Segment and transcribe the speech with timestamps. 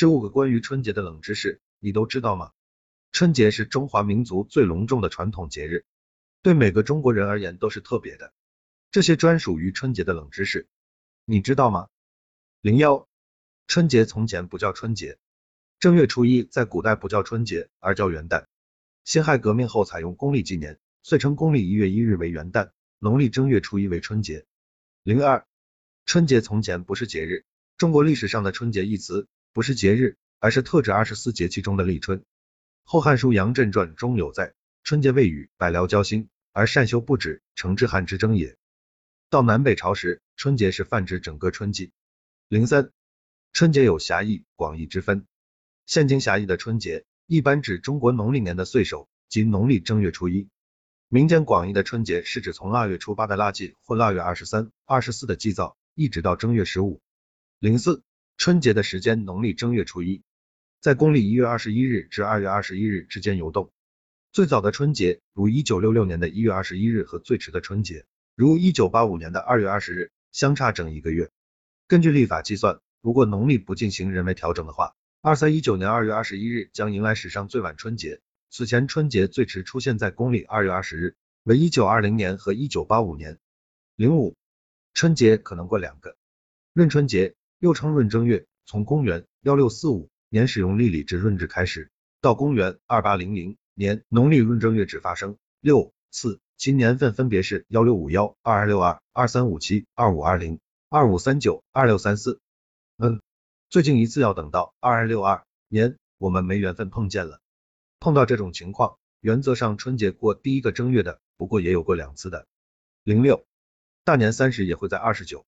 [0.00, 2.52] 这五个关于春节的冷知识，你都知道吗？
[3.12, 5.84] 春节是中华民族最隆重的传统节日，
[6.40, 8.32] 对每个中国人而言都是特别的。
[8.90, 10.68] 这些专属于春节的冷知识，
[11.26, 11.88] 你知道吗？
[12.62, 13.06] 零幺，
[13.66, 15.18] 春节从前不叫春节，
[15.78, 18.46] 正月初一在古代不叫春节，而叫元旦。
[19.04, 24.46] 辛亥革命后采用公历纪年，遂称公历一月一日为元旦，农历正月初一为春节。
[25.02, 25.46] 零二，
[26.06, 27.44] 春节从前不是节日，
[27.76, 29.28] 中国历史上的春节一词。
[29.52, 32.20] 不是节日，而是特指二十四节气中的立春。
[32.84, 34.54] 《后汉书杨震传》中有载：
[34.84, 38.56] 春节未雨，百僚交心，而善修不止，成之汉之争也。
[39.28, 41.90] 到南北朝时，春节是泛指整个春季。
[42.48, 42.92] 零三，
[43.52, 45.26] 春节有狭义、广义之分。
[45.84, 50.48] 现今狭义的春节，一般指中国农历年的岁首，即农历正月初一。
[51.08, 57.00] 民间广义的春节，是指从腊月初八的腊祭或腊月二十三、二十四的祭灶，一直到正月十五。
[57.58, 58.04] 零四。
[58.40, 60.22] 春节的时间，农历正月初一，
[60.80, 63.70] 在公历一月二十一日至二月二十一日之间游动。
[64.32, 71.30] 最早的春节，如一九六六年的一月二十一日，和最迟的春节，如一九八五年的二月二十日，相差整一个月。
[71.86, 78.22] 根据历法计算，如果农历不进行人为调整的话，二三一九年二月二十一日将迎来史上最晚春节。
[78.48, 83.38] 此前春节最迟出现在公历二月二十日，为一九二零年和一九八五年。
[83.96, 84.34] 零五，
[84.94, 86.16] 春节可能过两个，
[86.72, 87.34] 闰春节。
[87.60, 91.90] 又称闰正月，从公元幺六四五年使用历历至闰至开始，
[92.22, 102.40] 到公元二八零零年农历闰正月只发生六次，其年份分别是幺六五幺、二二六二、二三五七、二五二零、二五三九、二六三四。
[102.96, 103.20] 嗯，
[103.68, 107.40] 最近一次要等到二二六二年，我们没缘分碰见了。
[107.98, 112.46] 碰到这种情况，原则上春节过第一个正月的，不过也有过两次的。
[113.04, 113.44] 零六，
[114.02, 115.44] 大年三十也会在二十九，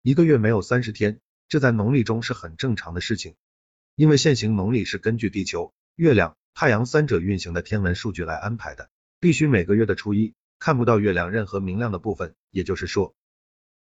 [0.00, 1.20] 一个月没有三十天。
[1.50, 3.34] 这在农历中是很正常的事情，
[3.96, 13.16] 因为现行农历是根据地球、月亮、太阳三者运行的天文数据来安排的，必须每个月的初一看不到月亮任何明亮的部分，也就是说，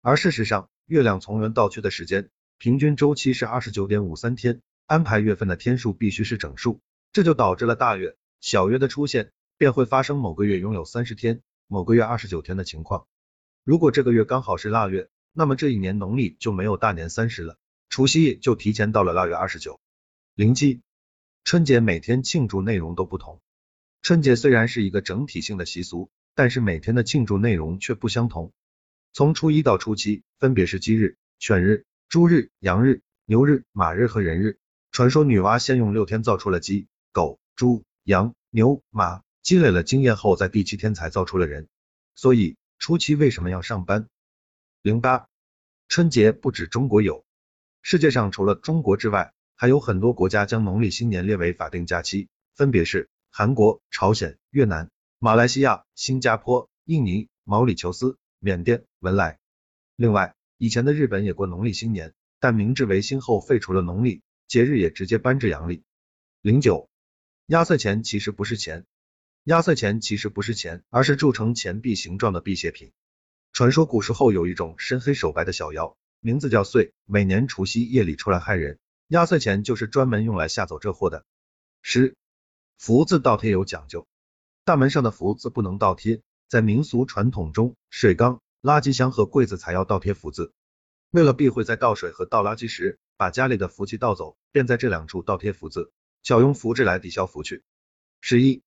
[0.00, 6.78] 而事实上，月亮从圆到缺的时间平均周期是二十九点五三天，安排月份的天数必须是整数，
[7.12, 13.08] 这就导致了大月、小月的出现，便会发生某个月拥有三十天，某个月二十九天的情况。
[13.64, 15.08] 如果这个月刚好是腊月。
[15.32, 17.56] 那么这一年农历就没有大年三十了，
[17.88, 19.80] 除夕夜就提前到了腊月二十九。
[20.34, 20.80] 零七，
[21.44, 23.40] 春节每天庆祝内容都不同。
[24.02, 28.52] 春节虽然是一个整体性的习俗，但是每天的庆祝内容却不相同。
[29.12, 34.58] 从初一到初七，分别是鸡日、犬日、猪日、羊日、牛日、马日和人日。
[34.92, 41.68] 传说女娲先用六天造出了鸡、狗、猪、羊、牛、马，积累了经验后，在第七天才造出了人。
[42.16, 44.08] 所以初七为什么要上班？
[44.82, 45.28] 零八，
[45.88, 47.26] 春节不止中国有，
[47.82, 59.38] 世界上除了中国之外，还有很多国家将农历新年列为法定假期，分别是韩国、朝鲜、越南、马来西亚、新加坡、印尼、毛里求斯、缅甸、文莱。
[59.96, 65.82] 另外，以前的日本也过农历新年，但明治维新后废除了农历节日，也直接搬至阳历。
[66.40, 66.88] 零九，
[67.44, 68.86] 压岁钱其实不是钱，
[69.44, 72.92] 压岁钱其实不是钱，而是铸成钱币形状的辟邪品。
[73.52, 78.78] 传说古时候有一种身黑手白的小妖，名字叫岁，每年除夕夜里出来害人，
[79.08, 81.24] 压岁钱就是专门用来吓走这货的。
[81.82, 82.14] 十，
[82.78, 84.06] 福字倒贴有讲究，
[84.64, 90.52] 大门上的福字不能倒贴，在民俗传统中，水缸、垃圾箱和柜子才要倒贴福字。
[91.10, 95.90] 为了避讳在倒水和倒垃圾时把家里的福气倒走，便在这两处倒贴福字，
[96.22, 97.64] 巧用福字来抵消福去。
[98.20, 98.62] 十一，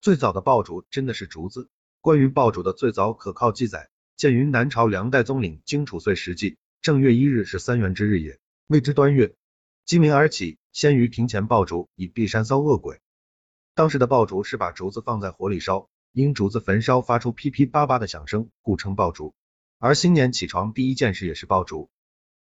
[0.00, 1.68] 最早的爆竹真的是竹子。
[2.00, 3.90] 关于爆竹的最早可靠记载。
[4.20, 9.34] 见于南朝梁代宗领荆楚岁时记，正月一日是三元之日也，谓之端月。
[9.86, 13.00] 鸡鸣而起，先于庭前爆竹，以避山骚恶鬼。
[13.74, 19.32] 当时的爆竹是把竹子放在火里烧，因竹子焚烧发出噼噼叭叭的响声，故称爆竹。
[19.78, 21.88] 而新年起床第一件事也是爆竹。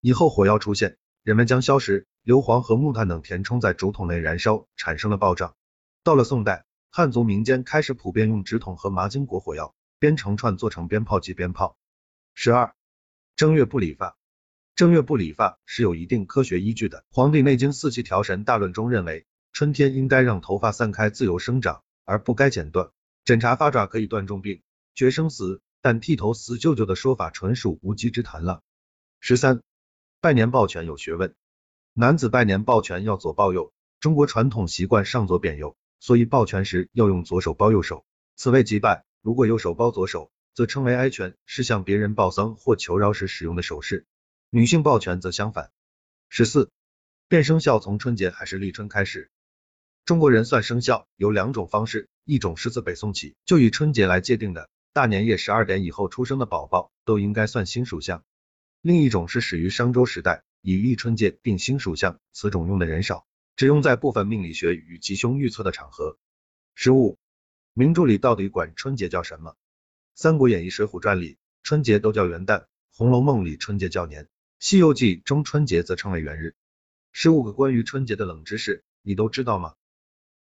[0.00, 5.56] 以后火药出现，人们将硝石、硫磺和木炭等填充在竹筒内燃烧，产生了爆仗。
[6.04, 9.74] 到了宋代，汉族民间开始普遍用纸筒和麻筋裹火药。
[10.04, 11.78] 编成串做成鞭炮即鞭炮。
[12.34, 12.74] 十二，
[13.36, 14.18] 正月不理发。
[14.76, 16.98] 正月不理发是有一定科学依据的。
[17.10, 19.24] 《黄帝内经四气调神大论》中认为，
[19.54, 22.90] 春天应该让头发散开自由生长，而不该剪断。
[23.24, 24.60] 诊查发爪可以断重病、
[24.94, 28.60] 绝生死，但剃头死舅舅的说法纯属无稽之谈了。
[29.20, 29.62] 十三，
[30.20, 31.34] 拜年抱拳有学问。
[31.94, 38.04] 男子拜年抱拳要左抱右，中国传统习惯上左贬右，所以抱拳时要用左手抱右手，
[38.36, 39.06] 此谓吉拜。
[39.24, 44.04] 如果右手抱左手，则称为哀拳，是向别人报丧或求饶时使用的手势。
[44.50, 45.72] 女性抱拳则相反。
[46.28, 46.70] 十四，
[47.26, 49.30] 变生肖从春节还是立春开始。
[50.04, 58.18] 中国人算生肖有两种方式，一种是自北宋起就以春节来界定的，大年夜十二点以后出生的宝宝都应该算新属相；
[58.82, 63.26] 另一种是始于商周时代，以立春节定新属相，此种用的人少，
[63.56, 66.18] 只用在部分命理学与吉凶预测的场合。
[66.74, 67.16] 十五，
[67.76, 69.50] 名著里到底管春节叫什么？
[70.14, 72.60] 《三国演义》《水浒传》里春节都叫元旦，
[72.92, 74.26] 《红楼梦》里春节叫年，
[74.60, 76.54] 《西游记》中春节则称为元日。
[77.10, 79.74] 十五个关于春节的冷知识，你都知道吗？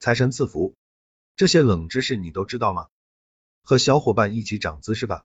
[0.00, 0.74] 财神赐福，
[1.36, 2.88] 这些冷知识你都知道吗？
[3.62, 5.20] 和小伙伴一起涨姿势吧。